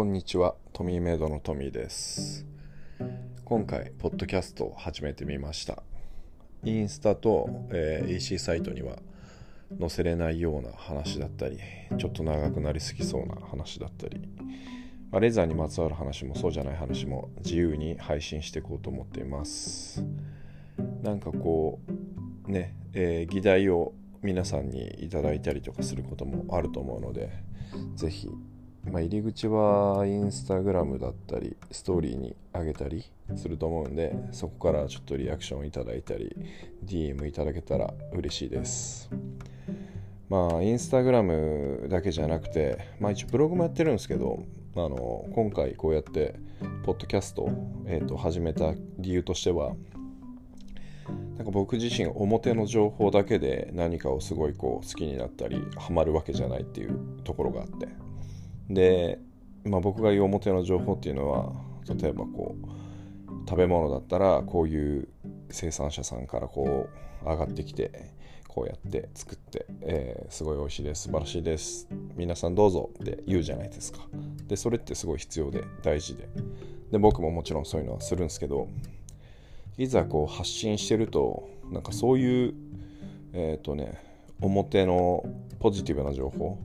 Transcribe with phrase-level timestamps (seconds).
[0.00, 2.46] こんにちは、トミーメイドのトミーです。
[3.44, 5.82] 今回、ポッドキャストを始めてみました。
[6.64, 8.96] インスタと、えー EC サイトには
[9.78, 11.58] 載せれないような話だったり、
[11.98, 14.26] ちょっと長くなりすぎそうな話だったり、
[15.10, 20.02] まあレザーにまつわる話もそうじゃない話も自由に配信していこうと思っています。
[21.02, 21.78] なんかこ
[22.48, 23.92] う、ね、えー議題を
[24.22, 27.28] 皆さんにいただいたりとかすることもあると思うので、
[27.96, 28.30] ぜひ
[28.84, 33.04] まあ、入り口はインスタグラムだったりストーリーに上げたり
[33.36, 36.34] すると思うんでそこからちょっとリアクションいただいたり
[36.84, 39.10] DM いただけたら嬉しいです。
[40.28, 44.44] まあインスタグラムだけじゃなくてまあ一応ブログもやってるんですけど
[44.76, 46.36] あの今回こうやって
[46.84, 47.50] ポッドキャスト、
[47.86, 49.74] えー、と始めた理由としては
[51.36, 57.88] なんか僕自身表の情報だけで何かをすごいこう好きになったりハマるわけじゃないっていうところがあって
[58.70, 59.18] で、
[59.64, 61.52] まあ、僕が言う表の情報っていうのは
[61.88, 65.08] 例えばこう食べ物だったらこういう
[65.50, 66.88] 生産者さんからこ
[67.22, 68.12] う上がってきて
[68.46, 74.00] こうやって作って、えーすごい美味しいです素晴らしいです皆さんどうぞって言うじゃないですか。
[74.46, 76.28] でそれってすごい必要で大事で。
[76.90, 78.68] で僕ももちろんそういうのはするんですけど
[79.78, 82.54] いざこう発信してるとなんかそういう
[83.32, 84.00] えっ、とね
[84.40, 85.24] 表の
[85.60, 86.58] ポジティブな情報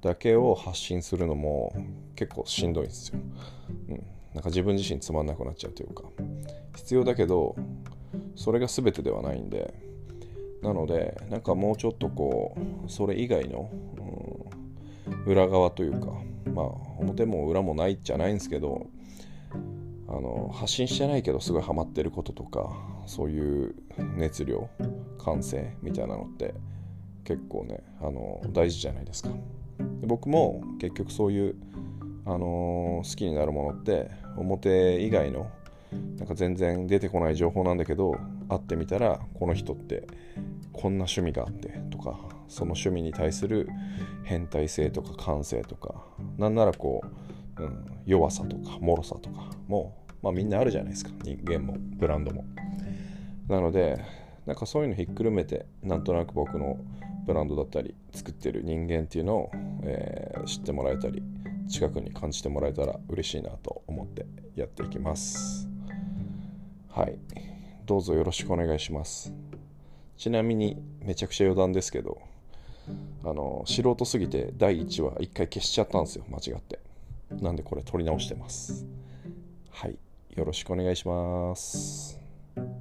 [0.00, 1.74] だけを発信するのも
[2.16, 3.18] 結構しんどいんですよ、
[3.88, 6.04] うん、なんか自分自身つまんなくなっちゃうというか
[6.76, 7.56] 必要だけど
[8.36, 9.74] それが全てではないんで
[10.62, 14.00] なのでなんかもうちょっとこうそれ以外の、うん
[15.26, 16.06] 裏側というか
[16.52, 16.66] まあ
[16.98, 18.86] 表も裏もないじゃないんですけど
[20.08, 22.70] あの発信してないけどすごいハマってることとか
[23.06, 23.74] そういう
[24.16, 24.68] 熱量
[25.18, 26.54] 感性みたいなのって
[27.24, 29.28] 結構ねあの大事じゃないですか。
[29.28, 29.34] で
[30.02, 31.56] 僕も結局そういう、
[32.26, 35.50] あのー好きになるものって表以外の
[36.18, 38.16] なんか全然出てこない情報なんだけど
[38.48, 40.06] 会ってみたらこの人って
[40.72, 43.68] こんな趣味があってとかその趣味に対する
[44.24, 45.94] 変態性とか感性とか
[46.38, 47.02] なんならこ
[47.58, 52.44] う、うん、弱さとか脆さとかも、まあ、みんなあるじゃないですか人間もブランドも。
[53.48, 53.98] なので
[54.50, 56.76] なんかそういうのひっくるめてなんとなく僕の
[57.24, 59.50] ブランドだったり作ってる人間っていうのを、
[59.84, 61.22] えー知ってもらえたり
[61.68, 65.68] 近くに感じてもらえたら嬉しいなと思ってやっていきます。
[66.88, 67.18] はい。
[67.86, 69.32] どうぞよろしくお願いします。
[70.16, 72.20] ちなみにめちゃくちゃ余談ですけど
[73.22, 76.80] あの素人すぎて第1話1回消しちゃったんですよ間違って。
[77.30, 78.84] なんでこれ撮り直してます。
[79.70, 79.96] はい。
[80.34, 82.18] よろしくお願いします。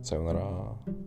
[0.00, 0.97] さようなら。